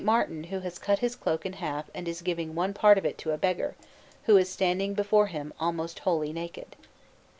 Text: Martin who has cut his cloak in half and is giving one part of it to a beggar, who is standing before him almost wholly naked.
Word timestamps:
Martin 0.03 0.45
who 0.45 0.61
has 0.61 0.79
cut 0.79 0.97
his 0.97 1.15
cloak 1.15 1.45
in 1.45 1.53
half 1.53 1.87
and 1.93 2.07
is 2.07 2.23
giving 2.23 2.55
one 2.55 2.73
part 2.73 2.97
of 2.97 3.05
it 3.05 3.19
to 3.19 3.29
a 3.29 3.37
beggar, 3.37 3.75
who 4.23 4.35
is 4.35 4.49
standing 4.49 4.95
before 4.95 5.27
him 5.27 5.53
almost 5.59 5.99
wholly 5.99 6.33
naked. 6.33 6.75